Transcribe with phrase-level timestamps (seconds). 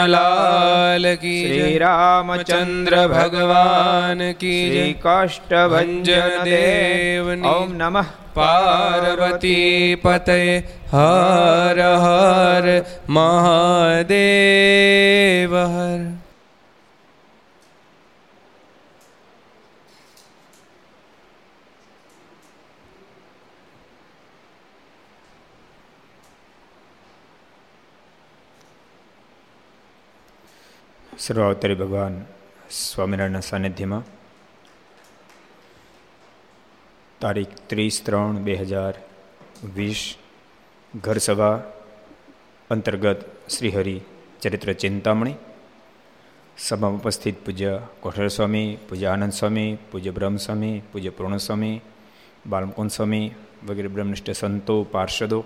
[0.00, 9.96] કૃષ્ણ લાલ કી શ્રી જય રામચંદ્ર ભગવાન કી જય શ્રી કાષ્ટભંજન દેવ ઓમ નમઃ પાર્વતી
[9.96, 10.62] પતય
[10.92, 12.66] હર હર
[31.20, 32.14] સર્વાવતારી ભગવાન
[32.74, 34.04] સ્વામિનારાયણના સાનિધ્યમાં
[37.20, 38.94] તારીખ ત્રીસ ત્રણ બે હજાર
[39.74, 40.02] વીસ
[40.94, 41.56] ઘરસભા
[42.70, 43.96] અંતર્ગત શ્રીહરિ
[44.40, 45.36] ચરિત્ર ચિંતામણી
[46.58, 51.76] સભામાં ઉપસ્થિત પૂજ્ય કોઠર સ્વામી પૂજ્ય આનંદ સ્વામી પૂજ્ય બ્રહ્મસ્વામી પૂજ્ય પૂર્ણસ્વામી
[52.46, 53.26] બાલમકુંદ સ્વામી
[53.66, 55.40] વગેરે બ્રહ્મનિષ્ઠ સંતો પાર્ષદો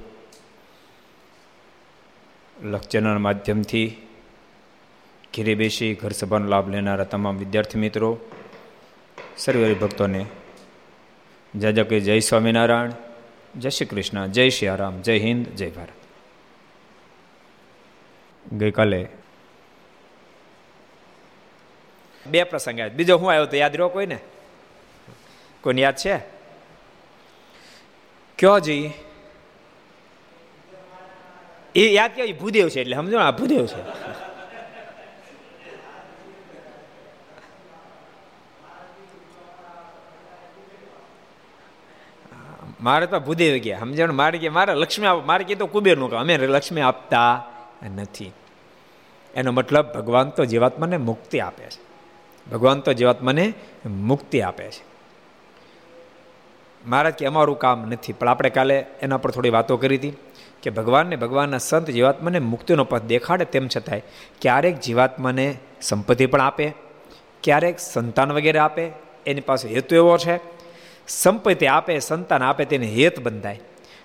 [2.57, 3.89] લક્ચરના માધ્યમથી
[5.37, 8.19] ઘેરે બેસી ઘર સભાનો લાભ લેનારા તમામ વિદ્યાર્થી મિત્રો,
[9.37, 10.27] સર્વે ભક્તોને
[11.55, 12.93] જય કે જય સ્વામિનારાયણ,
[13.57, 15.89] જય શ્રી કૃષ્ણ, જય શ્રી આરામ જય હિન્દ, જય ભારત.
[18.53, 19.09] ગઈકાલે
[22.27, 22.95] બે પ્રસંગ આવ્યા.
[22.95, 24.19] બીજો હું આવ્યો તો યાદ રહ્યો કોઈને?
[25.61, 26.19] કોઈને યાદ છે?
[28.39, 28.91] કયો જી?
[31.75, 34.14] એ યાદ કેવું ભૂદેવ છે એટલે સમજો ને, આ ભૂદેવ છે.
[42.85, 43.79] મારે તો ભૂદેવ ગયા.
[43.79, 44.13] સમજણ?
[44.13, 47.45] મારે કે મારે લક્ષ્મી આપ, મારે કીધું કુબેરનું કામ અમે લક્ષ્મી આપતા
[47.97, 48.33] નથી.
[49.35, 51.81] એનો મતલબ ભગવાન તો જીવાત્માને મુક્તિ આપે છે.
[52.51, 53.55] ભગવાન તો જીવાત્માને
[53.87, 54.85] મુક્તિ આપે છે.
[56.87, 58.13] મહારાજ કે અમારું કામ નથી.
[58.13, 60.13] પણ આપણે કાલે એના પર થોડી વાતો કરી હતી
[60.63, 64.03] કે ભગવાનને ભગવાનના સંત જીવાત્માને મુક્તિનો પથ દેખાડે તેમ છતાંય
[64.41, 66.73] ક્યારેક જીવાત્માને સંપત્તિ પણ આપે,
[67.43, 68.91] ક્યારેક સંતાન વગેરે આપે.
[69.27, 70.54] એની પાસે હેતુ એવો છે
[71.09, 73.61] સંપત્તિ આપે, સંતાન આપે, તેને હેત બંધાય.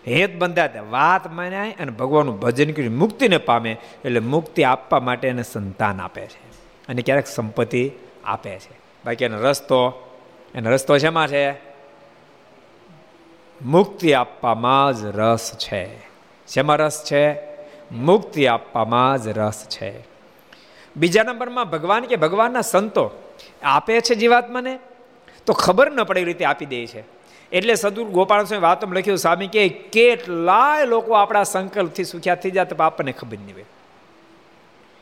[0.08, 5.44] હેત બંધાય વાત માન્યાય અને ભગવાનનું ભજન કરી મુક્તિને પામે એટલે મુક્તિ આપવા માટે એને
[5.44, 6.50] સંતાન આપે છે.
[6.88, 7.92] અને ક્યારેક સંપત્તિ
[8.24, 8.80] આપે છે.
[9.06, 10.06] બાકી એનો રસ્તો
[10.56, 11.52] એનો રસ્તો શેમાં છે?
[13.62, 16.00] મુક્તિ આપવામાં જ રસ છે.
[16.48, 17.34] શેમાં રસ છે?
[17.92, 19.94] મુક્તિ આપવામાં જ રસ છે.
[20.98, 23.12] બીજા નંબરમાં ભગવાન કે ભગવાનના સંતો
[23.64, 24.80] આપે છે જીવાત્માને?
[25.50, 27.04] તો ખબર ન પડે રીતે આપી દે છે.
[27.52, 32.66] એટલે સદુર ગોપાલ સ્વામી વાતમાં લખ્યું, સ્વામી કે કેટલાય લોકો આપણા સંકલ્પથી સુખ્યા થઈ જાય
[32.66, 33.66] તો આપણને ખબર નહીં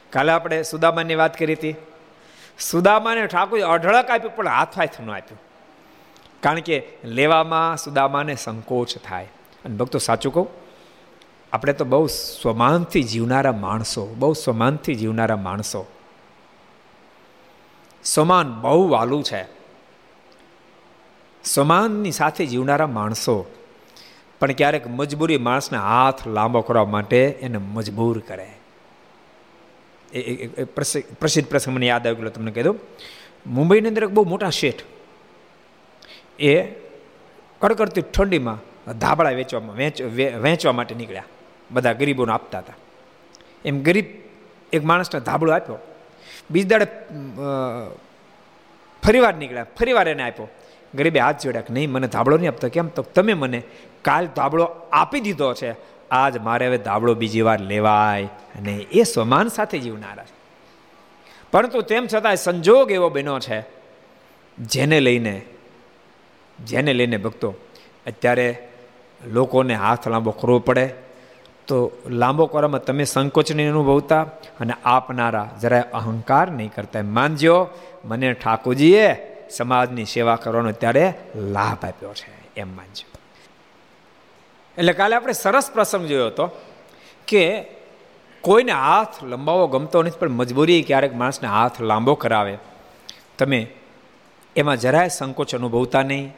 [0.10, 1.76] કાલે આપણે સુદામાની વાત કરી હતી.
[2.60, 5.40] સુદામાને ઠાકોર અઢળક આપ્યું, પણ હાથ હાથ ન આપ્યું.
[6.42, 9.26] કારણ કે લેવામાં સુદામાને સંકોચ થાય.
[9.66, 10.48] અને ભક્તો, સાચું કહું,
[11.54, 15.86] આપણે તો બહુ સ્વમાનથી જીવનારા માણસો, બહુ સ્વમાનથી જીવનારા માણસો.
[18.04, 19.57] સમાન બહુ વાલું છે.
[21.54, 23.36] સમાનની સાથે જીવનારા માણસો.
[24.40, 28.48] પણ ક્યારેક મજબૂરી માણસને હાથ લાંબો કરવા માટે એને મજબૂર કરે.
[30.14, 30.64] એ
[31.20, 32.78] પ્રસિદ્ધ પ્રસંગ મને યાદ આવ્યો તમને કહી દઉં.
[33.48, 34.82] મુંબઈની અંદર એક બહુ મોટા શેઠ.
[36.40, 36.52] એ
[37.62, 38.60] કડકડતી ઠંડીમાં
[39.00, 40.02] ધાબળા વેચવામાં, વેચ
[40.36, 41.26] વેચવા માટે નીકળ્યા.
[41.72, 42.76] બધા ગરીબોને આપતા હતા.
[43.66, 44.06] એમ ગરીબ
[44.74, 45.78] એક માણસને ધાબળો આપ્યો.
[46.52, 46.88] બીજ દાડે
[49.04, 49.66] ફરીવાર નીકળ્યા.
[49.80, 50.48] ફરીવાર એને આપ્યો.
[50.96, 52.70] ગરીબે હાથ જોડ્યા કે નહીં, મને ધાબળો નહીં આપતો.
[52.70, 52.88] કેમ?
[52.88, 53.62] તો તમે મને
[54.02, 55.72] કાલ ધાબળો આપી દીધો છે.
[56.12, 60.24] આજ મારે હવે ધાબળો બીજી વાર લેવાય અને એ સ્વમાન સાથે જીવનારા
[61.52, 63.60] પરંતુ તેમ છતાં સંજોગ એવો બન્યો છે,
[64.60, 65.42] જેને લઈને
[66.64, 67.54] જેને લઈને ભક્તો
[68.08, 68.68] અત્યારે
[69.28, 70.88] લોકોને હાથ લાંબો કરવો પડે.
[71.68, 74.22] તો લાંબો કરવામાં તમે સંકોચ નહીં અનુભવતા
[74.60, 77.02] અને આપનારા જરાય અહંકાર નહીં કરતા.
[77.04, 77.70] માનજો,
[78.06, 83.06] મને ઠાકોરજીએ સમાજની સેવા કરવાનો ત્યારે લાભ આપ્યો છે, એમ માનજો.
[84.78, 86.46] એટલે કાલે આપણે સરસ પ્રસંગ જોયો હતો
[87.28, 87.44] કે
[88.42, 92.58] કોઈને હાથ લંબાવો ગમતો નથી, પણ મજબૂરી ક્યારેક માણસને હાથ લાંબો કરાવે.
[93.38, 93.60] તમે
[94.56, 96.32] એમાં જરાય સંકોચ અનુભવતા નહીં,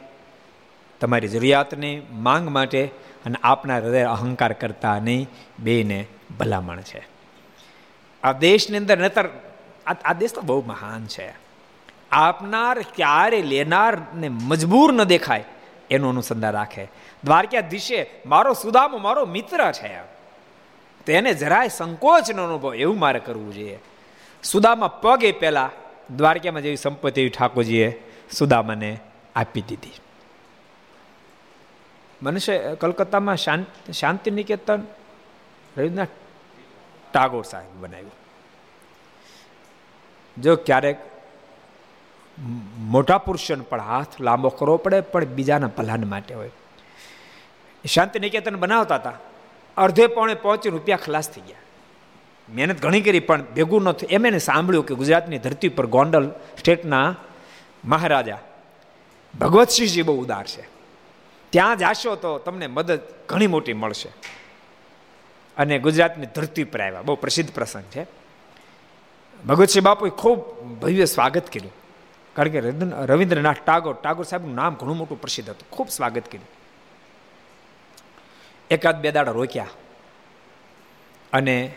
[1.00, 2.82] તમારી જરૂરિયાતની માંગ માટે
[3.26, 5.28] અને આપના હૃદય અહંકાર કરતા નહીં
[5.58, 6.06] બેને
[6.38, 7.02] ભલામણ છે.
[8.22, 9.26] આ દેશની અંદર નતર
[10.04, 11.49] આ દેશ તો બહુ મહાન છે.
[12.12, 15.44] આપનાર, ક્યારે લેનારને મજબૂર ન દેખાય,
[15.90, 16.88] એનું અનુસંધાન રાખે.
[17.24, 19.98] દ્વારકાધીશે, મારો સુદામો, મારો મિત્ર છે.
[21.06, 23.78] તેને જરાય સંકોચનો અનુભવ, એવું મારે કરવું જોઈએ.
[24.42, 25.70] સુદામા પગ પહેલા
[26.16, 28.98] દ્વારકામાં જેવી સંપત્તિ એવી ઠાકોરજીએ સુદામાને
[29.36, 29.92] આપી દીધી.
[32.22, 34.82] મનુષ્ય, કલકત્તામાં શાંતિ શાંતિ નિકેતન
[35.76, 36.08] રવિન્દ્રનાથ
[37.12, 38.12] ટાગોર સાહેબ બનાવ્યું.
[40.38, 41.09] જો ક્યારેક
[42.78, 46.50] મોટા પુરુષોને પણ હાથ લાંબો કરવો પડે, પણ બીજાના ભલાન માટે હોય.
[47.88, 49.12] શાંતિ નિકેતન બનાવતા હતા.
[49.76, 51.56] અડધે પોણે પહોંચી રૂપિયા ખલાસ થઈ ગયા.
[52.54, 54.10] મહેનત ઘણી કરી, પણ ભેગું ન થયું.
[54.10, 57.16] એમ એને સાંભળ્યું કે ગુજરાતની ધરતી પર ગોંડલ સ્ટેટના
[57.84, 58.38] મહારાજા
[59.40, 60.68] ભગવતસિંહજી બહુ ઉદાર છે.
[61.50, 64.08] ત્યાં જાશો તો તમને મદદ ઘણી મોટી મળશે.
[65.56, 67.02] અને ગુજરાતની ધરતી પર આવ્યા.
[67.02, 68.06] બહુ પ્રસિદ્ધ પ્રસંગ છે.
[69.46, 71.79] ભગવતસિંહ બાપુએ ખૂબ ભવ્ય સ્વાગત કર્યું.
[72.34, 72.60] કારણ કે
[73.06, 75.70] રવિન્દ્રનાથ ટાગોર ટાગોર સાહેબનું નામ ઘણું મોટું પ્રસિદ્ધ હતું.
[75.70, 76.48] ખૂબ સ્વાગત કર્યું.
[78.70, 79.66] એકાદ બે દાડા રોક્યા.
[81.32, 81.74] અને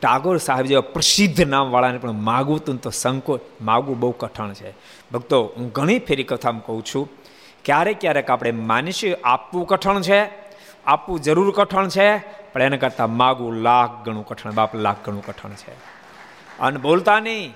[0.00, 4.74] ટાગોર સાહેબ જેવા પ્રસિદ્ધ નામવાળાને પણ માગવું તું તો સંકોચ, માગવું બહુ કઠણ છે.
[5.12, 7.08] ભક્તો, હું ઘણી ફેરી કથામાં કહું છું,
[7.64, 10.28] ક્યારેક ક્યારેક આપણે માનીશું આપવું કઠણ છે,
[10.86, 12.18] આપવું જરૂર કઠણ છે,
[12.52, 15.72] પણ એના કરતાં માગવું લાખ ગણું કઠણ, બાપ, લાખ ગણું કઠણ છે.
[16.60, 17.54] અને બોલતા નહીં.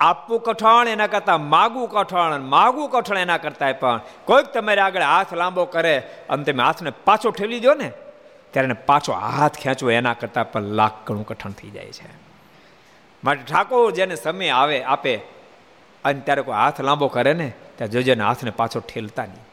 [0.00, 4.00] આપવું કઠણ, એના કરતાં માગવું કઠણ માગવું કઠણ એના કરતાં પણ.
[4.24, 7.92] કોઈક તમારે આગળ હાથ લાંબો કરે, અને તમે હાથને પાછો ઠેલી દો ને,
[8.52, 12.08] ત્યારે એને પાછો હાથ ખેંચવો એના કરતાં પણ લાખ ઘણું કઠણ થઈ જાય છે.
[13.24, 15.14] માટે ઠાકોર જેને સમય આવે, આપે,
[16.04, 19.44] અને ત્યારે કોઈ હાથ લાંબો કરે ને ત્યાં જોજે હાથને પાછો ઠેલતા નહીં.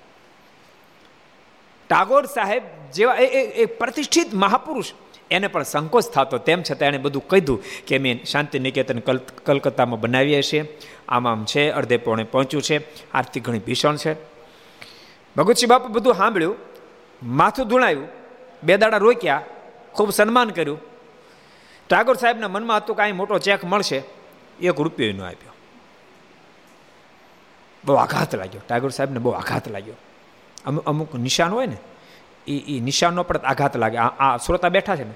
[1.89, 2.63] ટાગોર સાહેબ
[2.93, 4.93] જેવા એ પ્રતિષ્ઠિત મહાપુરુષ
[5.33, 6.37] એને પણ સંકોચ થતો.
[6.37, 8.99] તેમ છતાં એણે બધું કીધું કે મેં શાંતિ નિકેતન
[9.43, 10.79] કલકત્તામાં બનાવીએ છીએ.
[11.07, 12.77] આમ આમ છે અડધે પોણે પહોંચ્યું છે.
[13.11, 14.13] આર્થિક ઘણી ભીષણ છે.
[15.37, 16.55] ભગતસિંહ બાપુ બધું સાંભળ્યું,
[17.23, 18.07] માથું ધૂણાયું,
[18.63, 19.43] બે દાડા રોક્યા,
[19.91, 20.79] ખૂબ સન્માન કર્યું.
[21.89, 24.03] ટાગોર સાહેબના મનમાં હતું કાંઈ મોટો ચેક મળશે.
[24.61, 25.51] એક રૂપિયો ન આપ્યો.
[27.85, 28.61] બહુ આઘાત લાગ્યો.
[28.67, 29.93] ટાગોર સાહેબને બહુ આઘાત લાગ્યો.
[30.65, 31.77] અમુક અમુક નિશાન હોય ને
[32.47, 33.97] એ એ નિશાનનો પણ આઘાત લાગે.
[33.97, 35.15] આ શ્રોતા બેઠા છે ને,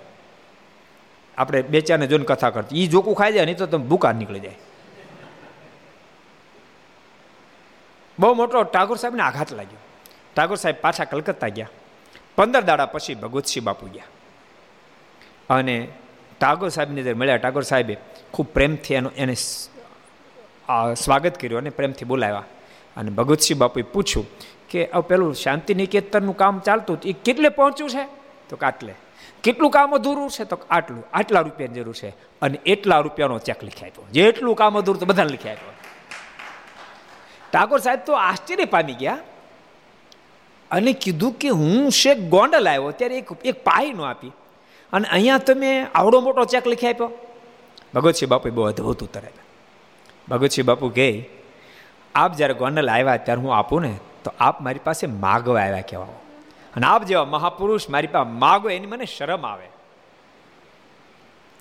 [1.38, 2.84] આપણે બે ચારને જોઈને કથા કરતી.
[2.84, 4.58] એ જોકું ખાઈ જાય, નહીં તો તમે બુકા નીકળી જાય.
[8.20, 9.82] બહુ મોટો ટાગોર સાહેબને આઘાત લાગ્યો.
[10.36, 11.70] ટાગોર સાહેબ પાછા કલકત્તા ગયા.
[12.36, 14.08] પંદર દાડા પછી ભગવતસિંહ બાપુ ગયા.
[15.50, 15.88] અને
[16.40, 17.98] ટાગોર સાહેબને જ્યારે મળ્યા, ટાગોર સાહેબે
[18.34, 19.36] ખૂબ પ્રેમથી એનો એને
[20.96, 22.44] સ્વાગત કર્યું અને પ્રેમથી બોલાવ્યા.
[22.98, 24.26] અને ભગવતસિંહ બાપુએ પૂછ્યું
[24.70, 28.04] કે પેલું શાંતિ નિકેતનનું કામ ચાલતું એ કેટલે પહોંચ્યું છે?
[28.50, 28.94] તો આટલે.
[29.44, 30.44] કેટલું કામ અધૂરું છે?
[30.44, 31.04] તો આટલું.
[31.14, 32.10] આટલા રૂપિયાની જરૂર છે.
[32.42, 34.06] અને એટલા રૂપિયાનો ચેક લખી આપ્યો.
[34.12, 35.74] જેટલું કામ અધૂરું તો બધાને લખી આપ્યો.
[37.54, 39.18] ટાગોર સાહેબ તો આશ્ચર્ય પામી ગયા
[40.72, 44.32] અને કીધું કે હું શેખ ગોંડલ આવ્યો ત્યારે એક એક પાઈ નો આપી.
[44.94, 47.12] અને અહીંયા તમે આવડો મોટો ચેક લખી આપ્યો.
[47.96, 49.32] ભગવતસિંહ બાપુ બહુ અદભુત આપ્યા.
[50.30, 51.30] ભગવતસિંહ બાપુ કહે
[52.16, 53.94] આપ જ્યારે ગોંડલ આવ્યા ત્યારે હું આપું ને
[54.28, 56.20] તો આપ મારી પાસે માગવા આવ્યા કહેવાઓ.
[56.76, 59.68] અને આપ જેવા મહાપુરુષ મારી પાસે માગો એની મને શરમ આવે.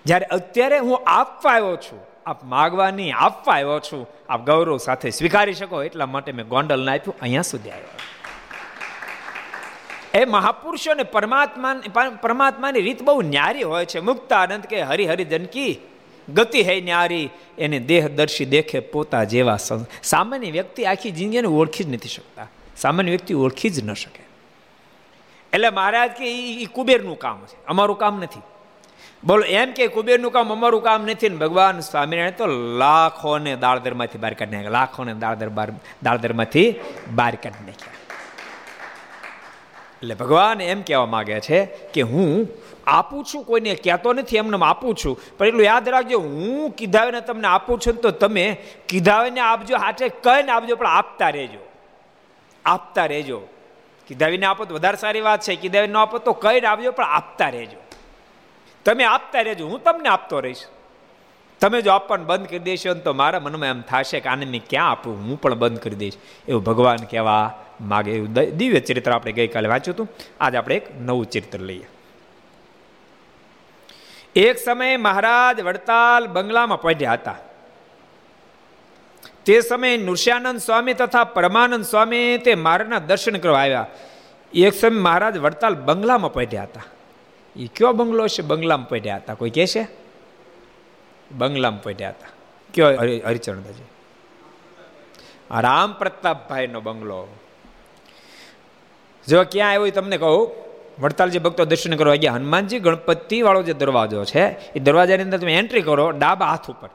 [0.05, 5.09] જ્યારે અત્યારે હું આપવા આવ્યો છું, આપ માગવા નહીં, આપવા આવ્યો છું, આપ ગૌરવ સાથે
[5.11, 7.95] સ્વીકારી શકો એટલા માટે મેં ગોંડલ ના આપ્યું, અહીંયા સુધી આવ્યો.
[10.15, 11.75] એ મહાપુરુષો ને પરમાત્મા
[12.23, 14.01] પરમાત્માની રીત બહુ ન્યારી હોય છે.
[14.01, 15.73] મુક્ત આનંદ કે હરિહરિ જનકી
[16.29, 17.27] ગતિ હે ન્યારી,
[17.59, 19.59] એને દેહદર્શી દેખે પોતા જેવા
[20.03, 22.49] સામાન્ય વ્યક્તિ આખી જિંદગીને ઓળખી જ નથી શકતા.
[22.77, 24.23] સામાન્ય વ્યક્તિ ઓળખી જ ન શકે.
[25.53, 27.67] એટલે મહારાજ કે એ કુબેરનું કામ છે.
[27.67, 28.41] અમારું કામ નથી.
[29.25, 34.35] બોલો, એમ કે કુબેરનું કામ અમારું કામ નથી ને ભગવાન સ્વામિનારાયણ તો લાખોને દાળદરમાંથી બહાર
[34.35, 34.71] કાઢી નાખ્યા.
[34.71, 36.75] લાખોને દાળદર બાર દાળદરમાંથી
[37.11, 37.93] બહાર કાઢી નાખ્યા.
[40.03, 42.49] એટલે ભગવાન એમ કહેવા માગે છે કે હું
[42.87, 45.21] આપું છું, કોઈને કહેતો નથી, એમને આપું છું.
[45.39, 48.57] પણ એટલું યાદ રાખજો, હું કીધાવીને તમને આપું છું તો તમે
[48.89, 51.66] કીધાવીને આપજો, હાથે કહીને આપજો, પણ આપતા રહેજો.
[52.67, 53.43] આપતા રહેજો.
[54.09, 57.79] કીધાવીને આપો તો વધારે સારી વાત છે કીધાવીને આપો તો કઈ આવજો પણ આપતા રહેજો.
[58.85, 60.65] તમે આપતા રહેજો, હું તમને આપતો રહીશ.
[61.61, 64.91] તમે જો આપવાનું બંધ કરી દેશો તો મારા મનમાં એમ થશે કે આને મેં ક્યાં
[64.91, 65.17] આપું?
[65.17, 66.15] હું પણ બંધ કરી દઈશ.
[66.49, 70.09] એવું ભગવાન કહેવા માગે એવું દિવ્ય ચરિત્ર આપણે ગઈકાલે વાંચ્યું હતું.
[70.41, 71.89] આજે આપણે એક નવું ચરિત્ર લઈએ.
[74.37, 77.37] એક સમયે મહારાજ વડતાલ બંગલામાં પડ્યા હતા.
[79.47, 83.87] તે સમયે નૃષ્યાનંદ સ્વામી તથા પરમાનંદ સ્વામી તે મારના દર્શન કરવા આવ્યા
[84.55, 86.83] એક સમય મહારાજ વડતાલ બંગલામાં પડ્યા હતા.
[87.57, 88.43] એ કયો બંગલો છે?
[88.43, 89.35] બંગલામાં પડ્યા હતા.
[89.35, 89.87] કોઈ કહે છે?
[91.33, 92.29] બંગલામાં પડ્યા હતા.
[92.75, 92.89] કયો?
[93.27, 93.83] હરિચરણદાજી
[95.61, 97.29] રામ પ્રતાપભાઈનો બંગલો.
[99.29, 100.51] જો ક્યાં આવ્યો તમને કહું.
[101.03, 102.33] વડતાલજી ભક્તો દર્શન કરવા ગયા.
[102.33, 106.89] હનુમાનજી ગણપતિ વાળો જે દરવાજો છે, એ દરવાજાની અંદર તમે એન્ટ્રી કરો, ડાબા હાથ ઉપર.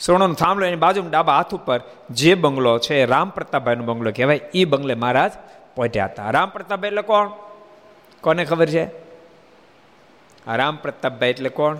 [0.00, 4.64] સોણોનો થાંભલો એની બાજુમાં ડાબા હાથ ઉપર જે બંગલો છે રામ પ્રતાપભાઈનો બંગલો કહેવાય એ
[4.64, 5.32] બંગલે મહારાજ
[5.76, 6.30] પહોંચ્યા હતા.
[6.30, 7.30] રામ પ્રતાપભાઈ એટલે કોણ?
[8.20, 8.84] કોને ખબર છે?
[10.46, 11.76] રામ પ્રતાપભાઈ એટલે કોણ?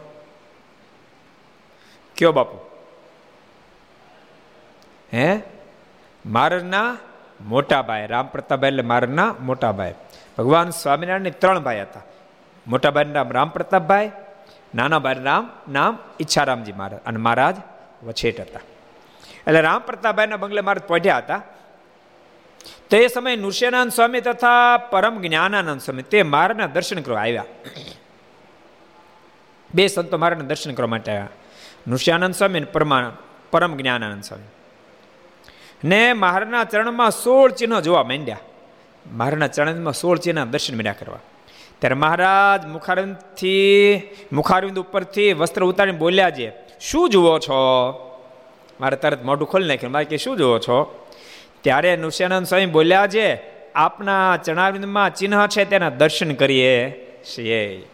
[2.16, 2.58] કયો બાપુ?
[5.12, 5.40] હે?
[6.26, 6.96] મારના
[7.40, 8.06] મોટા ભાઈ.
[8.06, 9.94] રામ પ્રતાપભાઈ એટલે મારના મોટા ભાઈ.
[10.38, 12.00] ભગવાન સ્વામિનારાયણ ત્રણ ભાઈ હતા.
[12.66, 14.10] મોટા નામ રામ પ્રતાપભાઈ
[14.74, 17.00] નાના ભાઈ નામ નામ ઈચ્છારામજી મહારાજ.
[17.06, 17.56] અને મહારાજ
[18.04, 18.60] વછેટ હતા
[19.46, 21.42] એટલે રામ પ્રતાપભાઈના બંગલે મહારાજ પહોંચ્યા હતા.
[22.90, 27.44] તે સમયે નૃષ્યાનંદ સ્વામી તથા પરમ જ્ઞાનાનંદ સ્વામી, તે મારાના દર્શન કરવા આવ્યા.
[29.74, 31.28] બે સંતો મારાના દર્શન કરવા માટે આવ્યા.
[31.88, 33.16] નૃષ્યાનંદ સ્વામી અને પરમા,
[33.50, 34.44] પરમ જ્ઞાનાનંદ સ્વામી.
[35.88, 38.38] ને મહારાજના ચરણમાં સોળ ચિહ્નો જોવા માંડ્યા.
[39.12, 41.18] મહારાજના ચરણમાં સોળ ચિહ્ન દર્શન મળ્યા કરવા.
[41.78, 47.54] ત્યારે મહારાજ મુખારવિંદથી, મુખારવિંદ ઉપરથી વસ્ત્ર ઉતારીને બોલ્યા છે શું જુઓ છો?
[48.80, 49.92] મારે તરત મોઢું ખોલી નાખ્યું.
[49.92, 51.08] મારે કે, શું જુઓ છો?
[51.60, 53.34] ત્યારે નૃષ્યાનંદ સ્વામી બોલ્યા છે,
[53.72, 57.88] આપના ચણાવિંદમાં ચિહ્ન છે, તેના દર્શન કરીએ છીએ.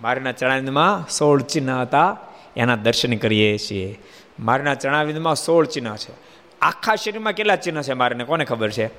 [0.00, 2.16] મારના ચણાવિંદમાં સોળ ચિહ્ન હતા,
[2.56, 3.98] એના દર્શન કરીએ છીએ.
[4.40, 6.12] મારના ચણાવિંદમાં સોળ ચિહ્ન છે.
[6.60, 8.24] આખા શરીરમાં કેટલા ચિહ્ન છે મારને?
[8.24, 8.90] કોને ખબર છે?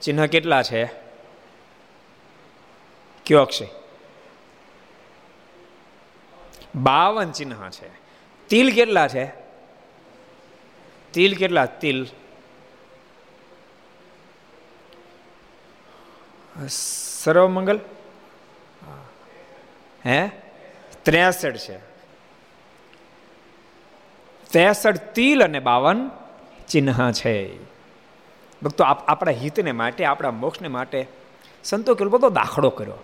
[0.00, 0.84] ચિહ્ન કેટલા છે?
[3.26, 3.66] કયો અક્ષય?
[6.74, 7.88] બાવન ચિહ્ન છે.
[8.48, 9.32] તિલ કેટલા છે?
[11.12, 11.66] તિલ કેટલા?
[11.66, 12.06] તિલ.
[16.68, 17.80] સર્વમંગલ?
[20.06, 20.28] હે?
[21.02, 21.78] ત્રેસઠ છે.
[24.50, 26.10] ત્રેસઠ તિલ અને બાવન
[26.68, 27.64] ચિહ્ન છે.
[28.62, 31.06] ભક્તો આપણા હિતને માટે, આપણા મોક્ષને માટે
[31.64, 32.94] સંતો કેટલો બધો દાખલો કર્યો.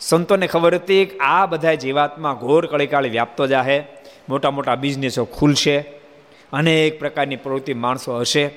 [0.00, 3.84] સંતોને ખબર હતી કે આ બધા જીવાતમાં ઘોર કળીકાળી વ્યાપતો જાહે
[4.28, 5.80] મોટા મોટા બિઝનેસો ખુલશે
[6.52, 8.50] અનેક પ્રકારની પ્રવૃત્તિ માણસો હશે.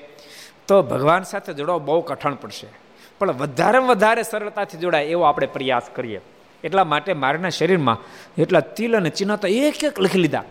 [0.67, 2.67] તો ભગવાન સાથે જોડવા બહુ કઠણ પડશે.
[3.19, 6.21] પણ વધારેમાં વધારે સરળતાથી જોડાય એવો આપણે પ્રયાસ કરીએ.
[6.63, 7.97] એટલા માટે મારના શરીરમાં
[8.37, 10.43] એટલા તિલ અને ચિહ્ન તો એક એક લખી લીધા.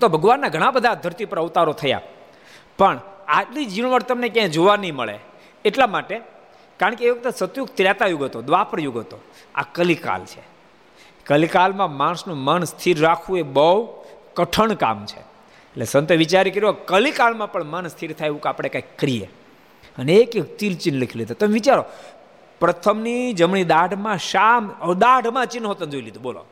[0.00, 2.00] તો ભગવાનના ઘણા બધા ધરતી પર અવતારો થયા.
[2.78, 5.18] પણ આટલી ઝીણવટ તમને ક્યાંય જોવા નહીં મળે.
[5.64, 6.20] એટલા માટે
[6.78, 9.18] કારણ કે એ વખતે સતયુગ ત્રેતા યુગ હતો, દ્વાપર યુગ હતો.
[9.54, 10.42] આ કલિકાલ છે.
[11.26, 14.04] કલિકાલમાં માણસનું મન સ્થિર રાખવું એ બહુ
[14.34, 15.20] કઠણ કામ છે.
[15.20, 19.30] એટલે સંતે વિચારી કર્યો કલિકાળમાં પણ મન સ્થિર થાય એવું કે આપણે કંઈક કરીએ.
[19.98, 21.38] અને એક એક તિલચિહ્ન લખી લીધું.
[21.38, 21.84] તમે વિચારો,
[22.60, 26.22] પ્રથમની જમણી દાઢમાં શામ દાઢમાં ચિહ્ન હોતા જોઈ લીધું.
[26.22, 26.44] બોલો.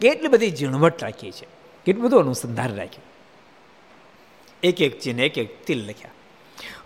[0.00, 1.46] કેટલી બધી ઝીણવટ રાખી છે.
[1.84, 3.02] કેટલું બધું અનુસંધાન રાખ્યું.
[4.62, 6.10] એક એક ચિહ્ન, એક એક તિલ લખ્યા.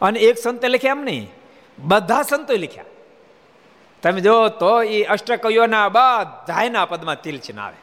[0.02, 1.30] અને એક સંતે લખ્યા એમ નહીં.
[1.78, 2.84] બધા સંતો લખ્યા.
[4.02, 7.82] તમે જો, તો એ અષ્ટકયોના બધાના પદમાં તિલ આવે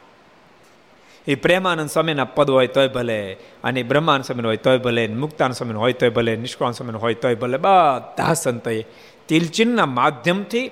[1.26, 5.74] એ પ્રેમાનંદ સ્વામીના પદ હોય તોય ભલે, અને બ્રહ્માનંદ સ્વામી હોય તોય ભલે મુક્તાનંદ સ્વામી
[5.74, 8.84] હોય તોય ભલે નિષ્કાન સ્વામી હોય તોય ભલે, બધા સંતોએ
[9.28, 10.70] તિલચિહ્નના માધ્યમથી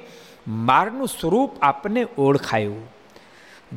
[0.48, 2.90] મારનું સ્વરૂપ આપને ઓળખાયું.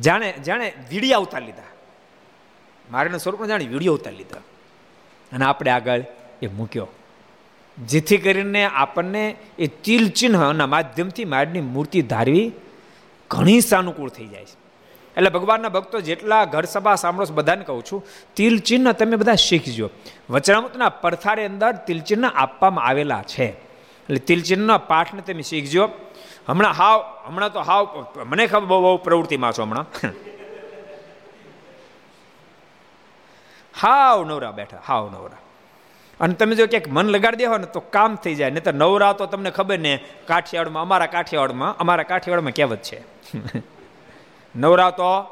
[0.00, 1.62] જાણે જાણે વીડિયા ઉતાર લીધા.
[2.90, 4.36] મારના સ્વરૂપમાં જાણે વીડિયો ઉતાર લીધા.
[5.32, 6.04] અને આપણે આગળ
[6.42, 6.88] એ મૂક્યો.
[7.78, 12.52] જેથી કરીને આપણને એ તિલ ચિહ્નના માધ્યમથી માડની મૂર્તિ ધારવી
[13.30, 14.62] ઘણી સાનુકૂળ થઈ જાય છે.
[15.16, 18.04] એટલે ભગવાનના ભક્તો જેટલા ઘર સભા સાંભળો છો, બધાને કહું છું,
[18.36, 19.90] તિલ ચિહ્ન તમે બધા શીખજો
[20.30, 23.44] વચનામૃતના પરથારી અંદર તિલ ચિહ્ન આપવામાં આવેલા છે.
[23.44, 25.88] એટલે તિલ ચિહ્નના પાઠને તમે શીખજો
[26.48, 29.86] હમણાં હાવ, હમણાં તો હાવ, મને ખબર બહુ બહુ પ્રવૃત્તિમાં છો હમણાં.
[33.80, 35.36] હાવ નવરા બેઠા, હાવ નવરા.
[36.20, 39.12] અને તમે જો ક્યાંક મન લગાડી દેવા ને તો કામ થઈ જાય નહીં તો નવરા
[39.12, 43.02] તો તમને ખબર ને કાઠિયાવાડમાં, અમારા કાઠિયાવાડમાં અમારા કાઠિયાવાડમાં કહેવત છે.
[44.56, 45.24] નવરા તો,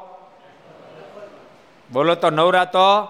[1.93, 3.07] બોલો તો નવરા તો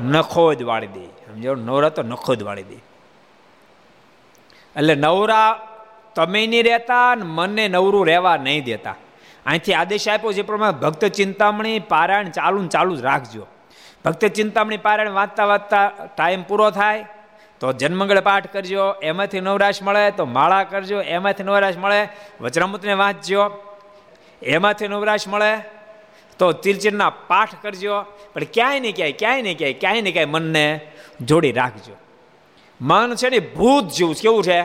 [0.00, 1.06] નખો જ વાળી દે.
[1.06, 1.54] સમજો?
[1.54, 2.74] નવરા તો નખો જ વાળી દે.
[4.76, 5.60] એટલે નવરા
[6.14, 8.94] તમે નહીં રહેતા અને મને નવરું રહેવા નહીં દેતા.
[9.46, 13.46] અહીંથી આદેશ આપ્યો જે પ્રમાણે ભક્ત ચિંતામણી પારાયણ ચાલુ ને ચાલુ જ રાખજો.
[14.04, 17.06] ભક્ત ચિંતામણી પારાયણ વાંચતા વાંચતા ટાઈમ પૂરો થાય,
[17.60, 22.08] તો જન્મંગળ પાઠ કરજો, એમાંથી નવરાશ મળે, તો માળા કરજો, એમાંથી નવરાશ મળે
[22.40, 23.50] વચરામૃતને વાંચજો,
[24.42, 25.58] એમાંથી નવરાશ મળે,
[26.38, 28.02] તો તિરચિરના પાઠ કરજો,
[28.34, 30.80] પણ ક્યાંય ને ક્યાંય ક્યાંય ને ક્યાંય ક્યાંય ને ક્યાંય મનને
[31.20, 31.96] જોડી રાખજો.
[32.80, 34.62] મન છે ને ભૂત જેવું કેવું છે?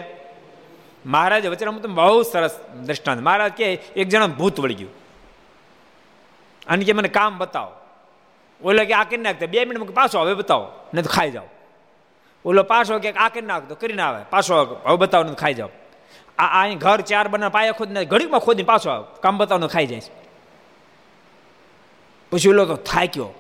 [1.06, 3.22] મહારાજ વચરામૃત બહુ સરસ દ્રષ્ટાંત.
[3.22, 4.92] મહારાજ કે એક જણા ભૂત વળી ગયું.
[6.68, 7.85] અને કે મને કામ બતાવો.
[8.62, 11.48] ઓલો કે, આ કરી નાખતા બે મિનિટમાં પાછો હવે બતાવો ને તો ખાઈ જાઓ.
[12.46, 14.22] ઓલો પાછો કે, આ કરી નાખતો કરીને આવે.
[14.30, 14.54] પાછો
[14.86, 15.72] હવે બતાવો ને ખાઈ જાઓ.
[16.38, 20.12] આ અહીં ઘર ચાર બના પાયા ખોદને ઘડીમાં ખોદી પાછો આવે, કામ બતાવો ખાઈ જાય.
[22.32, 23.32] પછી ઓલો તો થાક્યો,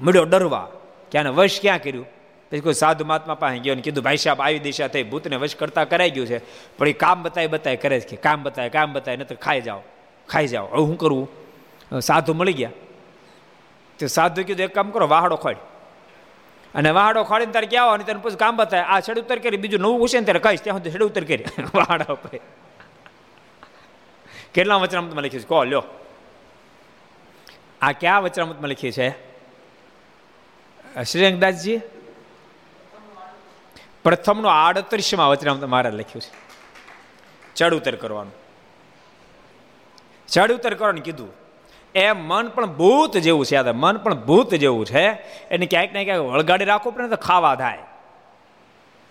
[0.00, 0.68] મળ્યો ડરવા,
[1.10, 2.06] કે આને વશ ક્યાં કર્યું?
[2.52, 5.56] પછી કોઈ સાધુ મહાત્મા પાસે ગયો ને કીધું, ભાઈ સાહેબ, આવી દિશા થઈ, ભૂતને વશ
[5.56, 6.38] કરતા કરાઈ ગયું છે,
[6.78, 9.60] પણ એ કામ બતાવી બતાવી કરે છે કે, કામ બતાવે કામ બતાવે નહીં તો ખાઈ
[9.60, 9.82] જાઓ
[10.28, 10.66] ખાઈ જાઓ.
[10.66, 11.28] હવે શું કરવું
[12.00, 12.85] સાધુ મળી ગયા.
[13.98, 15.56] તો સાધુ કીધું, એક કામ કરો, વાહડો ખોડ
[16.74, 19.80] અને વાહડો ખોડીને તારે ક્યાં અને તને પછી કામ બતાવે આ છેડ ઉત્તર કરી, બીજું
[19.80, 21.44] નવું પૂછે ને ત્યારે કહીશ, ત્યાં સુધી છેડ ઉત્તર કરી.
[21.74, 22.40] વાહડો ભાઈ
[24.54, 25.48] કેટલા વચનામતમાં લખ્યું છે?
[25.48, 25.82] કહો, લ્યો.
[27.82, 29.10] આ ક્યાં વચનામતમાં લખી છે?
[31.02, 31.80] શ્રીરંગદાસજી?
[34.04, 36.30] પ્રથમનો આડત્રીસમાં વચનામત મારે લખ્યું છે.
[37.54, 38.32] ચડ ઉતર કરવાનું.
[40.28, 41.45] ચડ ઉતર કરવાનું કીધું.
[41.96, 45.08] એ મન પણ ભૂત જેવું છે, યાદ મન પણ ભૂત જેવું છે.
[45.50, 47.78] એને ક્યાંક ને ક્યાંક વળગાડી રાખવું પડે તો ખાવા થાય.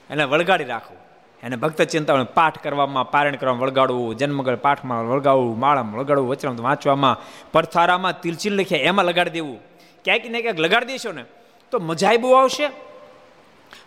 [0.09, 0.97] એને વળગાડી રાખવું.
[1.43, 7.21] એને ભક્ત ચિંતા પાઠ કરવામાં પારણ કરવામાં વળગાડવું જન્મગળ પાઠમાં વળગાડવું, માળામાં વળગાડવું વચરામ વાંચવામાં,
[7.51, 9.59] પરથારામાં તિલચીલ લખ્યા એમાં લગાડી દેવું.
[10.03, 11.23] ક્યાંક ને ક્યાંક લગાડી દેશો ને,
[11.71, 12.65] તો મજાય બહુ આવશે.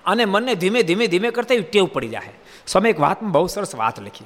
[0.07, 2.33] અને મનને ધીમે ધીમે ધીમે કરતા એવી ટેવ પડી જાય
[2.67, 4.25] સમય એક વાતમાં બહુ સરસ વાત લખી.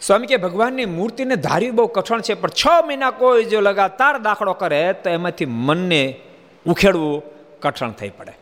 [0.00, 4.52] સ્વામી કે ભગવાનની મૂર્તિને ધારવી બહુ કઠણ છે, પણ છ મહિના કોઈ જો લગાતાર દાખલો
[4.52, 6.14] કરે, તો એમાંથી મનને
[6.66, 7.22] ઉખેડવું
[7.60, 8.32] કઠણ થઈ પડે.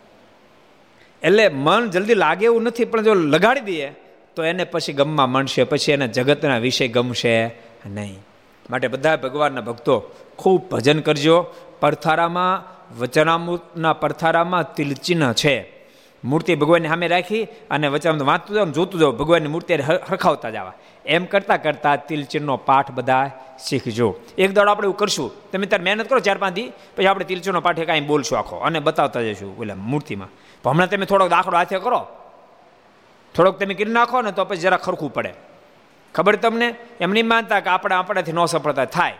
[1.22, 3.92] એટલે મન જલ્દી લાગે એવું નથી, પણ જો લગાડી દઈએ,
[4.36, 7.46] તો એને પછી ગમવા મળશે પછી એને જગતના વિષય ગમશે
[7.86, 8.18] નહીં.
[8.70, 11.46] માટે બધા ભગવાનના ભક્તો ખૂબ ભજન કરજો.
[11.80, 15.75] પરથારામાં, વચનામૃતના પરથારામાં તિલચિહ્ન છે.
[16.24, 20.72] મૂર્તિ ભગવાનની સામે રાખી અને વચન વાંચતું જાવ જોતું જાવ, ભગવાનની મૂર્તિ હરખાવતા જવા.
[21.06, 24.14] એમ કરતાં કરતાં તિલચિરનો પાઠ બધા શીખજો.
[24.38, 26.58] એક દાડો આપણે એવું કરશું, તમે ત્યારે મહેનત કરો ચાર પાંચ
[26.96, 30.28] પછી આપણે તિલચિરનો પાઠ કાંઈ બોલશું આખો અને બતાવતા જઈશું એટલે મૂર્તિમાં.
[30.62, 32.06] પણ હમણાં તમે થોડોક દાખલો હાથે કરો.
[33.34, 35.34] થોડોક તમે કરી નાખો ને તો પછી જરા ખરખું પડે.
[36.14, 36.74] ખબર તમને?
[37.00, 39.14] એમ નહીં માનતા કે આપણે આપણાથી ન સફળતા થાય.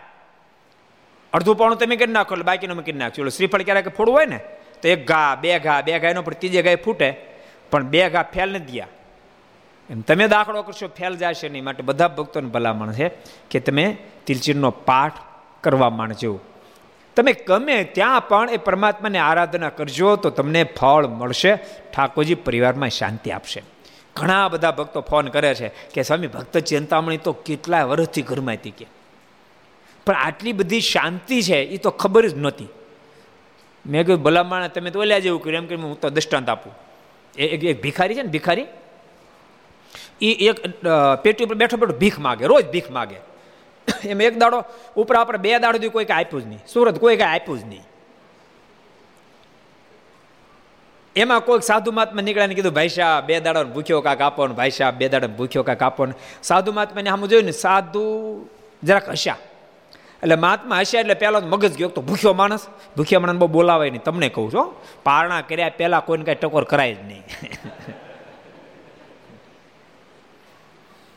[1.32, 3.30] અડધું પાણું તમે કરી નાખો એટલે બાકીનું કરી નાખશું.
[3.30, 4.40] શ્રીફળ ક્યારેક ફોડવું હોય ને
[4.82, 7.14] તો એક ઘા, બે ઘા બે ઘા એનો પણ ત્રીજે ગાય ફૂટે,
[7.70, 8.88] પણ બે ઘા ફેલ નથી ગયા.
[9.90, 13.10] એમ તમે દાખલો કરશો, ફેલ જશે નહીં, માટે બધા ભક્તોને ભલામણ છે
[13.50, 15.12] કે તમે તિલચીરનો પાઠ
[15.60, 16.40] કરવા માંડજો.
[17.16, 21.56] તમે ગમે ત્યાં પણ એ પરમાત્માની આરાધના કરજો, તો તમને ફળ મળશે,
[21.94, 23.62] ઠાકોરજી પરિવારમાં શાંતિ આપશે.
[24.16, 28.70] ઘણા બધા ભક્તો ફોન કરે છે કે, સ્વામી, ભક્ત ચિંતામણી તો કેટલા વર્ષથી ઘરમાં હતી
[28.70, 28.86] કે?
[30.06, 32.68] પણ આટલી બધી શાંતિ છે એ તો ખબર જ નહોતી.
[33.86, 35.62] મેં કહ્યું ભલામણ તમે તો ઓલ્યા જેવું કર્યું.
[35.62, 36.72] એમ કે હું તો દ્રષ્ટાંત આપું.
[37.38, 38.66] એક એક ભિખારી છે ને, ભિખારી?
[40.20, 40.60] એ એક
[41.22, 43.18] પેટી ઉપર બેઠો બેઠો ભીખ માગે, રોજ ભીખ માગે.
[44.04, 44.64] એમ એક દાડો
[44.96, 46.62] ઉપર આપણે બે દાડો કોઈ કાંઈ આપ્યું જ નહીં.
[46.72, 47.82] સુરત કોઈ કાંઈ આપ્યું જ નહીં.
[51.16, 54.54] એમાં કોઈક સાધુ મહાત્મા નીકળ્યા ને કીધું, ભાઈ સાહેબ, બે દાડો ભૂખ્યો કાંક આપો ને,
[54.54, 56.14] ભાઈ સાહેબ, બે દાડો ભૂખ્યો કાંક આપો ને.
[56.42, 58.02] સાધુ મહાત્માને આમ જોયું ને, સાધુ
[58.82, 59.36] જરાક હસ્યા.
[60.22, 62.66] એટલે મહાત્મા હશે એટલે પહેલાં મગજ ગયો તો ભૂખ્યો માણસ.
[62.96, 64.02] ભૂખ્યા માણસ બહુ બોલાવાય નહીં.
[64.02, 64.74] તમને કહું છું
[65.04, 67.22] પારણા કર્યા પહેલાં કોઈને કાંઈ ટકોર કરાય જ નહીં.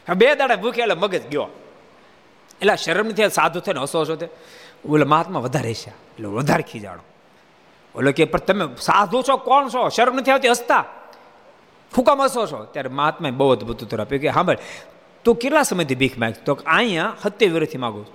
[0.17, 1.47] બે દાડા ભૂખ્યા એટલે મગજ ગયો.
[2.61, 4.29] એટલે શરમ નથી સાધુ થઈને હસો હસો તે.
[4.89, 5.89] ઓલે મહાત્મા વધારે છે.
[5.89, 7.03] એટલે વધારે ખીજાણો
[7.95, 9.89] ઓલો કે, પણ તમે સાધુ છો, કોણ છો?
[9.89, 10.47] શરમ નથી આવતી?
[10.47, 10.85] હસતા?
[11.95, 12.65] ફૂકામ હસો છો?
[12.65, 14.57] ત્યારે મહાત્માએ બહુ અદભુત ઉત્તર આપ્યું કે સાંભળ
[15.23, 18.13] તું કેટલા સમયથી ભીખ માગ તો અહીંયા સત્ય વિરોધી માગું તો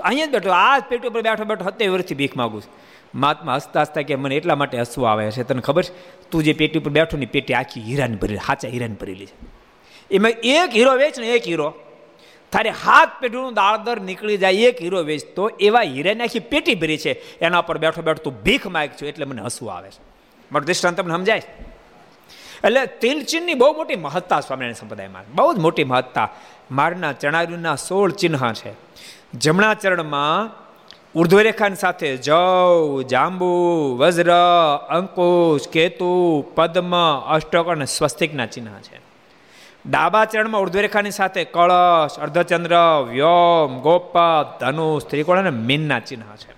[0.00, 2.72] અહીંયા જ બેઠો, આ પેટી ઉપર બેઠો બેઠો સત્ય વર્ષથી ભીખ માગું છું.
[3.14, 6.20] મહાત્મા હસતા હસતા કે મને એટલા માટે હસવું આવે છે, તને ખબર છે?
[6.30, 9.34] તું જે પેટી ઉપર બેઠો ને પેટી આખી હીરાની ભરેલી, સાચા હીરાની ભરેલી છે.
[10.10, 11.74] એમાં એક હીરો વેચ ને એક હીરો.
[12.52, 17.38] તારે હાથ પેઢીનું દાળદર નીકળી જાય, એક હીરો વેચતો એવા હીરાની આખી પેટી ભરી છે,
[17.38, 20.02] એના પર બેઠો બેઠો તું ભીખ માગ છું એટલે મને હસવું આવે છે.
[20.52, 21.42] મારું દૃષ્ટાંત તમને સમજાય
[22.64, 25.24] એટલે તિલચિહ્નની બહુ મોટી મહત્તા સ્વામિનારાયણ સંપ્રદાયમાં.
[25.34, 26.28] બહુ જ મોટી મહત્તા.
[26.70, 28.72] મારના ચણાયુના સોળ ચિહ્ન છે.
[29.34, 30.50] જમણા ચરણમાં
[31.14, 34.30] ઉર્ધ્વરેખાન સાથે જવ, જાંબુ, વજ્ર,
[34.88, 39.00] અંકુશ, કેતુ, પદ્મ, અષ્ટક અને સ્વસ્તિકના ચિહ્ન છે.
[39.90, 42.76] ડાબા ચરણમાં ઉર્ધ્વરેખાની સાથે કળશ, અર્ધચંદ્ર,
[43.10, 44.14] વ્યોમ ગોપ
[44.60, 46.54] ધનુષ, ત્રિકોણ અને મીનના ચિહ્ન છે.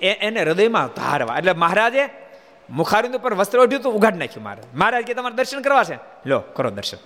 [0.00, 1.38] એ એને હૃદયમાં ધારવા.
[1.38, 2.08] એટલે મહારાજે
[2.70, 4.76] મુખારિંદ ઉપર વસ્ત્ર ઓઢ્યું તો ઉઘાડ નાખ્યું મહારાજ.
[4.76, 5.98] મહારાજ કે તમારે દર્શન કરવા છે?
[6.26, 6.98] લો, કરો દર્શન.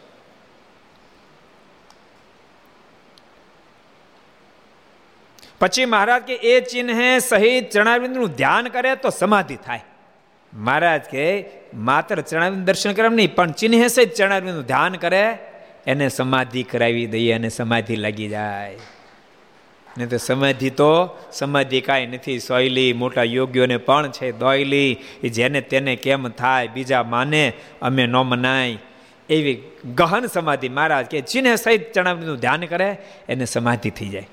[5.60, 9.84] પછી મહારાજ કે, એ ચિહ્ન સહિત ચરણાવિંદનું ધ્યાન કરે તો સમાધિ થાય.
[10.54, 11.44] મહારાજ કે,
[11.74, 15.38] માત્ર ચરણાવિંદ દર્શન કરે નહીં, પણ ચિહ્ન સહિત ચરણાવિંદનું ધ્યાન કરે,
[15.86, 18.76] એને સમાધિ કરાવી દઈએ અને સમાધિ લાગી જાય.
[19.98, 24.96] ને તો સમાધિ તો, સમાધિ કાંઈ નથી, સોયલી, મોટા યોગ્યોને પણ છે દોયલી
[25.30, 28.78] જેને તેને કેમ થાય, બીજા માને, અમે ન મનાય.
[29.28, 29.62] એવી
[29.94, 32.96] ગહન સમાધિ મહારાજ કે, ચિહ્ન સહિત ચણાવનું ધ્યાન કરે,
[33.28, 34.28] એને સમાધિ થઈ જાય.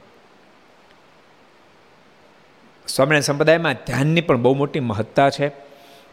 [2.88, 5.52] સ્વામિનારાયણ સંપ્રદાયમાં ધ્યાનની પણ બહુ મોટી મહત્તા છે.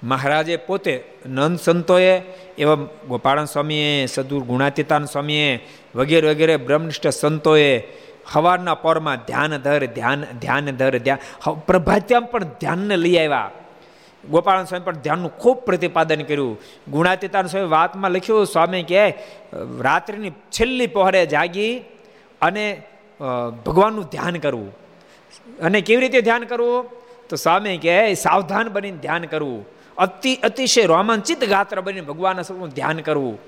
[0.03, 2.19] મહારાજે પોતે નંદ સંતોએ
[2.59, 2.75] એવા
[3.09, 7.83] ગોપાળન સ્વામીએ સદુર ગુણાતીતાન સ્વામીએ વગેરે વગેરે બ્રહ્મનિષ્ઠ સંતોએ
[8.33, 13.51] હવારના પરમાં ધ્યાન ધર ધ્યાન ધ્યાન ધર ધ્યાન પ્રભાત્યામ પણ ધ્યાનને લઈ આવ્યા.
[14.31, 16.59] ગોપાળન સ્વામી પણ ધ્યાનનું ખૂબ પ્રતિપાદન કર્યું.
[16.91, 19.09] ગુણાતીતાન સ્વામી વાતમાં લખ્યું, સ્વામી કે,
[19.81, 21.79] રાત્રિની છેલ્લી પહોરે જાગી
[22.43, 22.83] અને
[23.67, 24.84] ભગવાનનું ધ્યાન કરવું.
[25.63, 26.85] અને કેવી રીતે ધ્યાન કરવું?
[27.29, 29.67] તો સ્વામી કહે સાવધાન બનીને ધ્યાન કરવું.
[29.99, 33.39] અતિ, અતિશય રોમાંચિત ગાત્ર બનીને ભગવાનના સ્વરૂપનું ધ્યાન કરવું.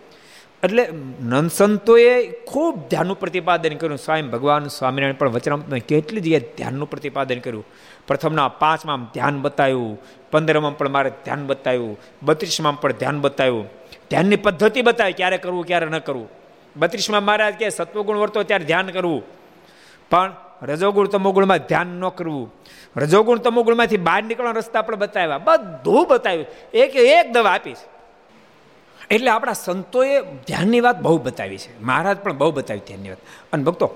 [0.64, 0.88] એટલે
[1.22, 3.98] નંદસંતોએ ખૂબ ધ્યાનનું પ્રતિપાદન કર્યું.
[3.98, 7.66] સ્વયં ભગવાન સ્વામિનારાયણ પણ વચનામૃતમાં કેટલી જગ્યાએ ધ્યાનનું પ્રતિપાદન કર્યું.
[8.06, 9.98] પ્રથમના પાંચમાં ધ્યાન બતાવ્યું.
[10.30, 11.98] પંદરમાં પણ મારે ધ્યાન બતાવ્યું.
[12.22, 13.68] બત્રીસમાં પણ ધ્યાન બતાવ્યું.
[14.10, 16.28] ધ્યાનની પદ્ધતિ બતાવી, ક્યારે કરવું, ક્યારે ન કરવું.
[16.76, 19.22] બત્રીસમાં મહારાજ કે સત્વગુણ વર્તો, ત્યારે ધ્યાન કરવું.
[20.10, 22.54] પણ રજોગુણ તમોગુણમાં ધ્યાન ન કરવું.
[22.96, 25.38] રજોગુણ તમોગુણમાંથી બહાર નીકળવાનો રસ્તા પણ બતાવ્યા.
[25.38, 26.46] બધું બતાવ્યું.
[26.74, 27.76] એક એક દવા આપીશ.
[29.10, 31.82] એટલે આપણા સંતોએ ધ્યાનની વાત બહુ બતાવી છે.
[31.82, 33.18] મહારાજ પણ બહુ બતાવી ધ્યાનની વાત.
[33.52, 33.94] અને ભક્તો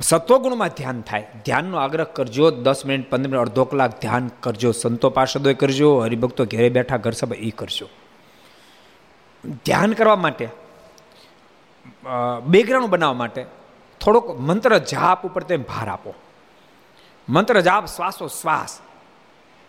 [0.00, 1.26] સત્વગુણમાં ધ્યાન થાય.
[1.44, 2.50] ધ્યાનનો આગ્રહ કરજો.
[2.50, 4.72] દસ મિનિટ, પંદર મિનિટ, અડધો કલાક ધ્યાન કરજો.
[4.72, 6.00] સંતો પાર્ષદોએ કરજો.
[6.00, 7.88] હરિભક્તો ઘેરે બેઠા ઘર સભા એ કરજો.
[9.64, 10.48] ધ્યાન કરવા માટે
[12.46, 13.46] બેકગ્રાઉન્ડ બનાવવા માટે
[14.04, 16.14] થોડોક મંત્ર જાપ ઉપર તેમ ભાર આપો.
[17.28, 18.80] મંત્ર જાપ શ્વાસો શ્વાસ.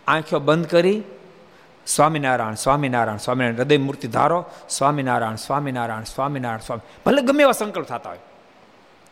[0.06, 1.02] આંખો બંધ કરી,
[1.86, 8.08] સ્વામિનારાયણ સ્વામિનારાયણ સ્વામિનારાયણ હૃદય મૂર્તિ ધારો, સ્વામિનારાયણ સ્વામિનારાયણ સ્વામિનારાયણ, સ્વામી, ભલે ગમે એવા સંકલ્પ થતા
[8.08, 8.18] હોય.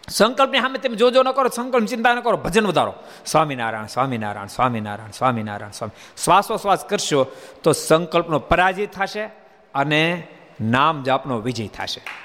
[0.09, 2.95] સંકલ્પની સામે તમે જોજો ન કરો, સંકલ્પ ચિંતા ન કરો, ભજન વધારો.
[3.27, 7.27] સ્વામિનારાયણ સ્વામિનારાયણ સ્વામિનારાયણ સ્વામિનારાયણ, સ્વામી શ્વાસોશ્વાસ કરશો
[7.63, 9.25] તો સંકલ્પનો પરાજય થશે
[9.75, 10.29] અને
[10.61, 12.24] નામ જાપનો વિજય થશે.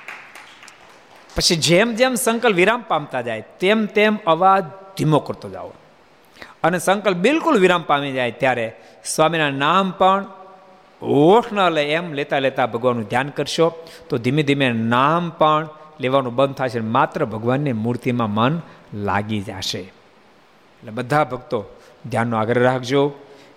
[1.40, 4.64] પછી જેમ જેમ સંકલ્પ વિરામ પામતા જાય, તેમ તેમ અવાજ
[4.98, 5.72] ધીમો કરતો જાઓ
[6.64, 8.76] અને સંકલ્પ બિલકુલ વિરામ પામી જાય ત્યારે
[9.06, 10.26] સ્વામીના નામ પણ
[11.02, 16.36] ઓઠ ન લે એમ લેતા લેતા ભગવાનનું ધ્યાન કરશો, તો ધીમે ધીમે નામ પણ લેવાનું
[16.36, 18.62] બંધ થશે માત્ર ભગવાનની મૂર્તિમાં મન
[18.94, 19.80] લાગી જશે.
[19.80, 21.66] એટલે બધા ભક્તો
[22.10, 23.12] ધ્યાનનો આગ્રહ રાખજો.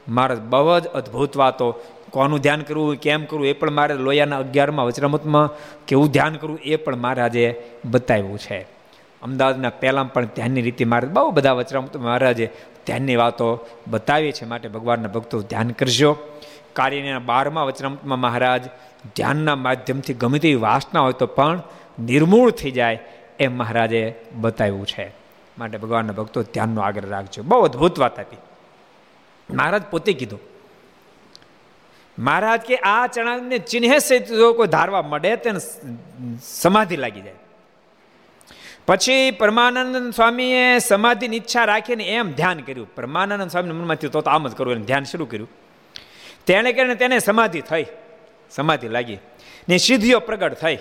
[0.09, 1.69] મારા બહુ જ અદ્ભુત વાતો
[2.13, 5.51] કોનું ધ્યાન કરવું, કેમ કરવું, એ પણ મારે લોયાના અગિયારમાં વચરામતમાં
[5.87, 8.67] કેવું ધ્યાન કરવું, એ પણ મહારાજે બતાવ્યું છે.
[9.23, 12.51] અમદાવાદના પહેલાં પણ ધ્યાનની રીતે મારે બહુ બધા વચરામૃત મહારાજે
[12.87, 16.17] ધ્યાનની વાતો બતાવી છે, માટે ભગવાનના ભક્તો ધ્યાન કરજો.
[16.73, 18.65] કાર્યના બારમા વચનામૃતમાં મહારાજ
[19.17, 21.63] ધ્યાનના માધ્યમથી ગમે તેવી વાસના હોય તો પણ
[22.01, 22.99] નિર્મૂળ થઈ જાય
[23.41, 25.13] એમ મહારાજે બતાવ્યું છે.
[25.59, 27.43] માટે ભગવાનના ભક્તો ધ્યાનનો આગ્રહ રાખજો.
[27.43, 28.37] બહુ અદ્ભુત વાત હતી
[29.55, 30.52] મહારાજ પોતે કીધું
[32.19, 35.61] મહારાજ કે આ ચણાને ચિહ્ને સહિત જો કોઈ ધારવા મળે તેને
[36.43, 37.35] સમાધિ લાગી જાય.
[38.87, 42.95] પછી પરમાનંદ સ્વામીએ સમાધિની ઈચ્છા રાખીને એમ ધ્યાન કર્યું.
[42.95, 45.51] પરમાનંદ સ્વામીના મનમાંથી તો આમ જ કરવું ધ્યાન શરૂ કર્યું.
[46.47, 47.87] તેણે કરીને તેને સમાધિ થઈ.
[48.51, 49.19] સમાધિ લાગી.
[49.69, 50.79] ને સિદ્ધિઓ પ્રગટ થઈ.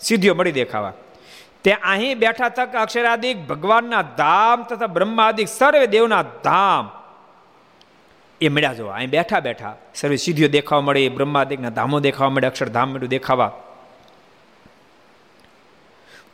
[0.00, 0.92] સિદ્ધિઓ મળી દેખાવા.
[1.64, 7.01] તે અહીં બેઠા તક અક્ષરાદિક ભગવાનના ધામ તથા બ્રહ્માદિક સર્વે દેવના ધામ
[8.42, 8.86] એ મળ્યા જો.
[8.86, 13.52] અહીં બેઠા બેઠા સર્વે સિદ્ધિઓ દેખાવા મળે બ્રહ્માદિકના ધામો દેખાવા મળે, અક્ષરધામ મળ્યું દેખાવા.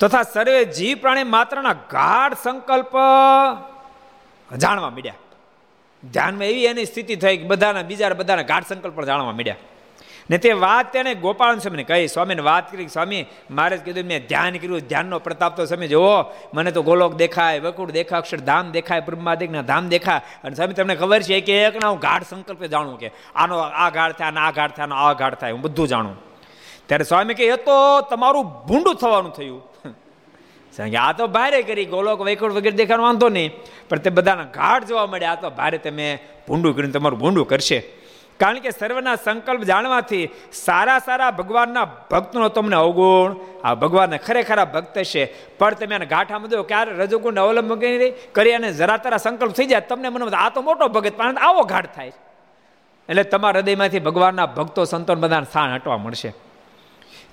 [0.00, 2.92] તથા સર્વે જીવ પ્રાણી માત્રના ગાઢ સંકલ્પ
[4.56, 5.14] જાણવા મળ્યા.
[6.12, 9.56] ધ્યાનમાં એવી એની સ્થિતિ થઈ કે બધાના બીજા બધાના ગાઢ સંકલ્પ જાણવા મળ્યા.
[10.30, 14.26] ને તે વાત તેણે ગોપાલ સ્વામીને કહી, સ્વામીને વાત કરી, સ્વામી, મારે જ કીધું, મેં
[14.26, 18.70] ધ્યાન કર્યું, ધ્યાનનો પ્રતાપ તો સ્વામી જોવો મને તો ગોલોક દેખાય વકુડ દેખાય, અક્ષર ધામ
[18.70, 20.20] દેખાય, બ્રહ્માદિકના ધામ દેખાય.
[20.44, 24.12] અને સ્વામી, તમને ખબર છે કે એકના હું ગાઢ સંકલ્પે જાણું કે આનો આ ગાઢ
[24.12, 26.16] થાય આ ગાઢ થાય આ ગાઢ થાય, હું બધું જાણું.
[26.86, 29.62] ત્યારે સ્વામી કે એ તો તમારું ભૂંડું થવાનું થયું.
[30.98, 33.52] આ તો ભારે કરી, ગોલોક, વૈકુંઠ વગેરે દેખાનો વાંધો નહીં,
[33.88, 37.97] પણ તે બધાના ઘાટ જોવા મળે આ તો ભારે તમે ભૂંડું કરીને તમારું ભૂંડું કરશે.
[38.40, 45.02] કારણ કે સર્વના સંકલ્પ જાણવાથી સારા સારા ભગવાનના ભક્તનો તમને અવગુણ, આ ભગવાનના ખરેખરા ભક્ત
[45.02, 45.24] છે.
[45.58, 47.78] પણ તમે એને ગાંઠામાં દો, ક્યારે રજોગુણ અવલંબન
[48.32, 51.62] કરી અને જરા તરા સંકલ્પ થઈ જાય, તમને મને આ તો મોટો ભગત, પણ આવો
[51.62, 52.12] ઘાટ થાય
[53.08, 56.32] એટલે તમારા હૃદયમાંથી ભગવાનના ભક્તો, સંતોન બધાને સ્થાન હટવા મળશે.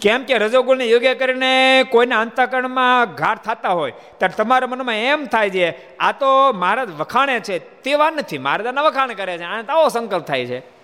[0.01, 5.49] કેમ કે રજોગુણને યોગ્ય કરીને કોઈના અંતકરણમાં ઘાટ થતા હોય, ત્યારે તમારા મનમાં એમ થાય
[5.49, 7.59] છે, આ તો મહારાજ વખાણે છે.
[7.59, 10.74] તેવા નથી મહારાજાના વખાણ કરે છે, આને આવો સંકલ્પ થાય છે.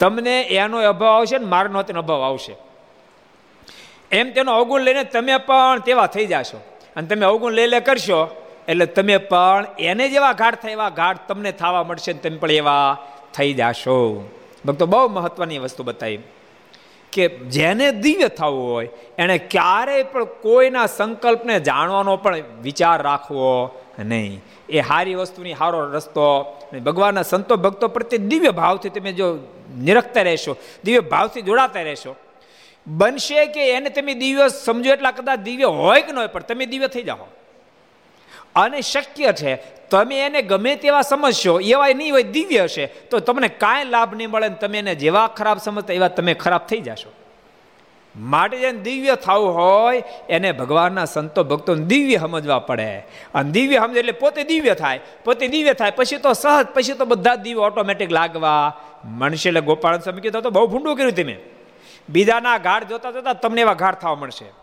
[0.00, 2.56] તમને એનો અભાવ આવશે ને મારનો તેનો અભાવ આવશે.
[4.12, 6.60] એમ તેનો અવગુણ લઈને તમે પણ તેવા થઈ જશો.
[6.96, 11.28] અને તમે અવગુણ લઈ લે કરશો, એટલે તમે પણ એને જેવા ઘાટ થાય એવા ઘાટ
[11.28, 12.96] તમને થવા મળશે તમે પણ એવા
[13.34, 14.30] થઈ જશો.
[14.66, 16.18] ભક્તો, બહુ મહત્વની વસ્તુ બતાવી.
[17.12, 24.40] કે જેને દિવ્ય થવું હોય, એણે ક્યારેય પણ કોઈના સંકલ્પને જાણવાનો પણ વિચાર રાખવો નહીં.
[24.68, 26.26] એ સારી વસ્તુની સારો રસ્તો
[26.84, 29.38] ભગવાનના સંતો ભક્તો પ્રત્યે દિવ્ય ભાવથી તમે જો
[29.78, 32.16] નિરખતા રહેશો, દિવ્ય ભાવથી જોડાતા રહેશો.
[32.86, 36.66] બનશે કે એને તમે દિવ્ય સમજો એટલા કદાચ દિવ્ય હોય કે ન હોય, પણ તમે
[36.66, 37.26] દિવ્ય થઈ જાઓ.
[38.56, 39.56] અને શક્ય છે,
[39.90, 44.30] તમે એને ગમે તેવા સમજશો એવા નહીં હોય, દિવ્ય હશે તો તમને કાંઈ લાભ નહીં
[44.30, 47.12] મળે તમે એને જેવા ખરાબ સમજતા, એવા તમે ખરાબ થઈ જશો.
[48.16, 52.98] માટે જેને દિવ્ય થવું હોય, એને ભગવાનના સંતો, ભક્તોને દિવ્ય સમજવા પડે.
[53.34, 55.00] અને દિવ્ય સમજે એટલે પોતે દિવ્ય થાય.
[55.24, 58.80] પોતે દિવ્ય થાય, પછી તો સહજ, પછી તો બધા દિવ્ય ઓટોમેટિક લાગવા.
[59.04, 61.36] મનશે એટલે ગોપાલ સ્વામી કીધું તો બહુ ભૂંડું કર્યું તમે.
[62.08, 64.59] બીજાના ગાઢ જોતા જોતા તમને એવા ગાઢ થવા મળશે.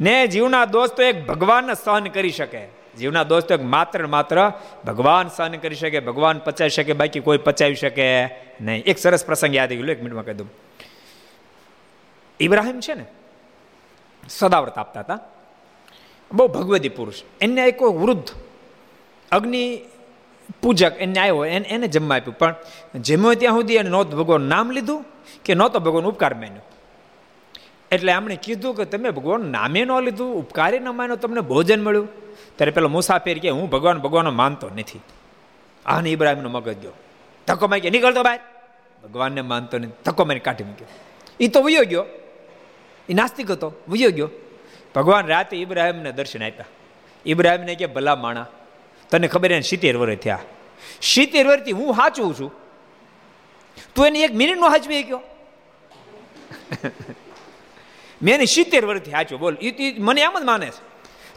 [0.00, 2.66] ને જીવના દોસ્તો એક ભગવાન સહન કરી શકે.
[2.98, 4.52] જીવના દોસ્તો એક માત્ર માત્ર
[4.86, 8.24] ભગવાન સહન કરી શકે, ભગવાન પચાવી શકે, બાકી કોઈ પચાવી શકે
[8.60, 8.82] નહીં.
[8.84, 10.50] એક સરસ પ્રસંગ યાદ આવી ગયો એક મિનિટમાં કહી દઉં.
[12.40, 13.04] ઇબ્રાહિમ છે ને,
[14.28, 15.18] સદાવ્રત આપતા હતા.
[16.32, 17.14] બહુ ભગવદી પુરુષ.
[17.40, 18.28] એને એક વૃદ્ધ
[19.32, 19.78] અગ્નિ
[20.62, 22.38] પૂજક એને આવ્યો, એને એને જમવા આપ્યું.
[22.38, 22.54] પણ
[22.94, 25.04] જમ્યો ત્યાં સુધી એને નહોતું ભગવાન નામ લીધું
[25.44, 26.62] કે નહોતો ભગવાન ઉપકાર માન્યો.
[27.90, 32.08] એટલે એમણે કીધું કે તમે ભગવાન નામે ન લીધું, ઉપકારી ન માન્યો, તમને ભોજન મળ્યું.
[32.56, 35.00] ત્યારે પેલો મુસાફિર કે, હું ભગવાન ભગવાન માનતો નથી.
[35.86, 36.92] આને ઇબ્રાહિમનો મગજ ગયો.
[37.46, 38.38] ધક્કો મારી કે, નીકળતો ભાઈ
[39.04, 40.86] ભગવાનને માનતો નથી ધક્કો મારી કાઢી મૂક્યો.
[41.40, 42.04] એ તો વયો ગયો.
[43.08, 44.30] એ નાસ્તિક હતો, વયો ગયો.
[44.94, 46.64] ભગવાન રાતે ઇબ્રાહીમને દર્શન આપ્યા.
[47.26, 48.46] ઇબ્રાહિમને કે, ભલા માણા,
[49.10, 50.38] તને ખબર એને સિત્તેર વર્ષ થયા.
[51.02, 52.52] સિત્તેર વર્ષથી હું સાચું છું.
[53.94, 55.20] તું એને એક મિનિટનો હાચવી ગયો
[58.22, 59.56] મેં સિત્તેર વર્ષથી સાચું બોલ.
[59.60, 60.82] એ મને એમ જ માને છે.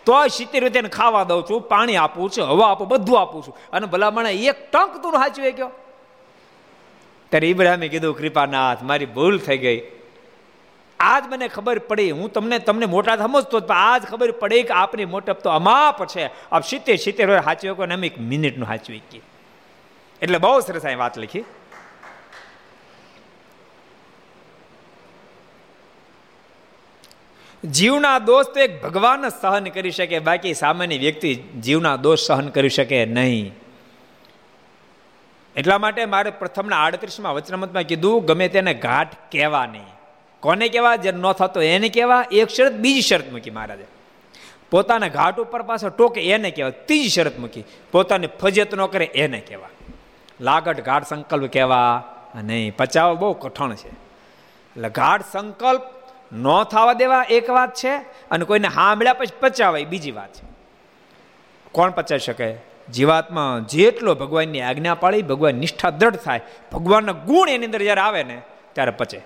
[0.06, 3.56] તો સિત્તેર રૂપિયાને ખાવા દઉં છું, પાણી આપું છું, હવા આપું, બધું આપું છું.
[3.74, 5.70] અને ભલામણે એક ટંક તું સાચવે ગયો
[7.30, 9.82] ત્યારે ઇબ્રાહિમે કીધું, કૃપાનાથ, મારી ભૂલ થઈ ગઈ.
[11.00, 12.12] આજ મને ખબર પડી.
[12.12, 16.26] હું તમને તમને મોટા સમજતો પણ આજ ખબર પડી કે આપની મોટપ તો અમાપ છે.
[16.52, 19.02] આપ સિત્તેર સિત્તેર સાચવે કો અમે એક મિનિટનું સાચવી
[20.22, 21.44] એટલે બહુ સરસ આ વાત લખી.
[27.68, 32.50] જીવના દોષ તો એક ભગવાન જ સહન કરી શકે, બાકી સામાન્ય વ્યક્તિ જીવના દોષ સહન
[32.50, 33.54] કરી શકે નહીં.
[35.56, 39.86] એટલા માટે મારે પ્રથમના આડત્રીસમાં વચનામતમાં કીધું, ગમે તેને ઘાટ કહેવા નહીં.
[40.40, 40.96] કોને કહેવા?
[40.96, 42.26] જે ન થતો એને કહેવા.
[42.32, 43.86] એક શરત બીજી શરત મૂકી મહારાજે.
[44.72, 46.70] પોતાના ઘાટ ઉપર પાછો ટોકે એને કહેવા.
[46.70, 47.64] ત્રીજી શરત મૂકી.
[47.92, 49.68] પોતાની ફજિયત ન કરે એને કહેવા.
[50.42, 52.04] લાગટ ઘાટ સંકલ્પ કહેવા
[52.36, 52.76] નહીં.
[52.76, 53.90] પચાવ બહુ કઠણ છે.
[53.90, 55.82] એટલે ઘાટ સંકલ્પ
[56.34, 57.96] ન થવા દેવા એક વાત છે
[58.32, 60.52] અને કોઈને સાંભળ્યા પછી પચાવાય બીજી વાત છે.
[61.72, 62.72] કોણ પચાવી શકે?
[62.94, 66.42] જીવાતમાં જેટલો ભગવાનની આજ્ઞા પાળી, ભગવાન નિષ્ઠા દ્રઢ થાય,
[66.74, 68.42] ભગવાનના ગુણ એની અંદર જ્યારે આવે ને,
[68.74, 69.22] ત્યારે પચે.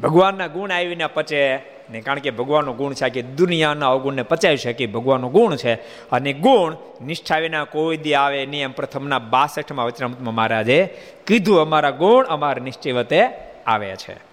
[0.00, 1.56] ભગવાનના ગુણ આવીને પચે
[1.90, 5.74] ને, કારણ કે ભગવાનનો ગુણ છે કે દુનિયાના અવગુણને પચાવી શકે, ભગવાનનો ગુણ છે.
[6.10, 11.90] અને ગુણ નિષ્ઠા વિના કોઈ દી આવે નહીં એમ પ્રથમના બાસઠમાં વચનામૃતમાં મહારાજે કીધું, અમારા
[11.90, 13.30] ગુણ અમારા નિશ્ચય
[13.66, 14.27] આવે છે.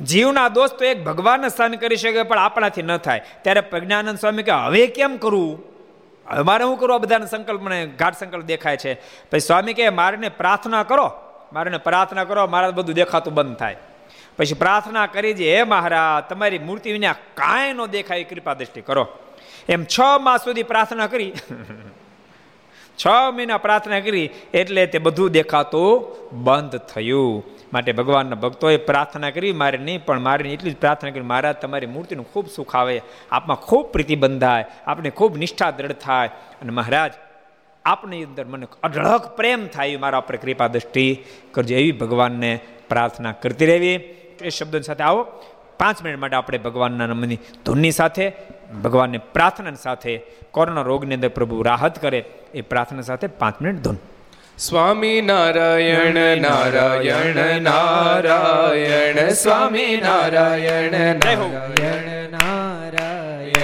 [0.00, 3.22] જીવના દોષ તો એક ભગવાન સહન કરી શકે પણ આપણાથી ન થાય.
[3.42, 5.74] ત્યારે પ્રજ્ઞાનંદ સ્વામી કે હવે કેમ કરવું
[6.30, 6.94] હવે મારે શું કરું?
[6.94, 8.94] આ બધાને સંકલ્પ મને ગાઢ સંકલ્પ દેખાય છે.
[9.30, 11.12] પછી સ્વામી કે મારને પ્રાર્થના કરો,
[11.52, 13.76] મારને પ્રાર્થના કરો, મારા બધું દેખાતું બંધ થાય.
[14.36, 19.08] પછી પ્રાર્થના કરી જે, હે મહારાજ, તમારી મૂર્તિ વિના કાંઈ ન દેખાય કૃપા દ્રષ્ટિ કરો.
[19.68, 21.32] એમ છ માસ સુધી પ્રાર્થના કરી.
[22.98, 25.88] છ મહિના પ્રાર્થના કરી એટલે તે બધું દેખાતું
[26.44, 27.44] બંધ થયું.
[27.72, 31.86] માટે ભગવાનના ભક્તોએ પ્રાર્થના કરી, મારે નહીં, પણ મારે એટલી જ પ્રાર્થના કરી, મહારાજ, તમારી
[31.86, 36.28] મૂર્તિનું ખૂબ સુખ આવે, આપમાં ખૂબ પ્રીતિ બંધાય આપણે ખૂબ નિષ્ઠા દ્રઢ થાય.
[36.62, 37.12] અને મહારાજ,
[37.84, 41.74] આપની અંદર મને અઢળક પ્રેમ થાય મારા ઉપર કૃપા દ્રષ્ટિ કરજો.
[41.74, 43.94] એવી ભગવાનને પ્રાર્થના કરતી રહેવી.
[44.42, 45.26] એ શબ્દો સાથે આવો.
[45.78, 48.32] પાંચ મિનિટ માટે આપણે ભગવાનના નમની ધૂનની સાથે
[48.82, 53.96] ભગવાનને પ્રાર્થના સાથે કોરોના રોગની અંદર પ્રભુ રાહત કરે એ પ્રાર્થના સાથે પાંચ મિનિટ ધૂન.
[54.58, 63.63] સ્વામી નારાયણ નારાયણ નારાયણ સ્વામી નારાયણ નારાયણ નારાયણ.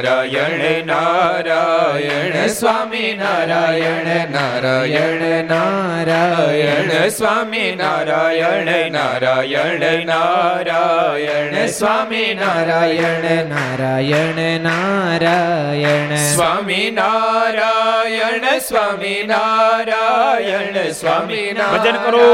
[0.00, 16.90] નારાયણ નારાયણ સ્વામી નારાયણ નારાયણ નારાયણ સ્વામી નારાયણ નારાયણ નારાયણ સ્વામી નારાયણ નારાયણ નારાયણ સ્વામી
[16.92, 22.28] નારાયણ સ્વામી નારાયણ સ્વામી ભજન કરો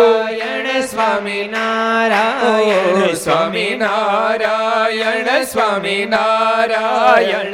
[0.86, 7.53] સ્વામી નારાયણ સ્વામી નારાયણ સ્વામી નારાયણ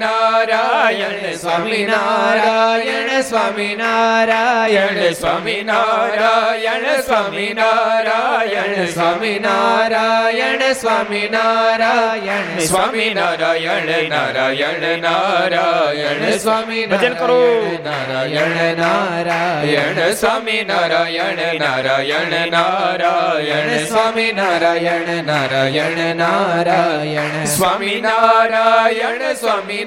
[0.00, 17.40] સ્વામિનારાયણ સ્વામિનારાયણ સ્વામિનારાયણ સ્વામિનારાયણ સ્વામિનારાયણ સ્વામિનારાયણ સ્વામિનારાયણ સ્વામિનારાયણ નારાયણ નારાયણ સ્વામી ભજન કરો.
[17.84, 29.84] નારાયણ નારાયણ સ્વામી નારાયણ નારાયણ નારાયણ સ્વામી નારાયણ નારાયણ નારાયણ સ્વામી નારાયણ સ્વામી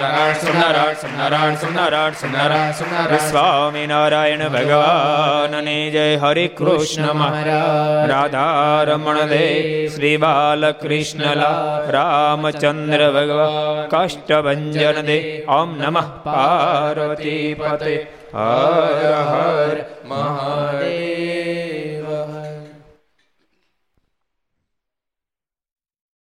[0.08, 9.44] સોમનારાયણ સોમનારાયણ સોમનારાયણ સોમનારાયણ સ્વામિનારાયણ ભગવાનની જય હરે કૃષ્ણ મહારાજ રાધા રમણ દે
[9.88, 15.18] શ્રી બાલકૃષ્ણલા રામચંદ્ર ભગવાન કાષ્ટભંજન દે
[15.52, 17.96] ઓમ નમઃ પાર્વતી પતે
[18.36, 21.67] હર હર મહાદેવ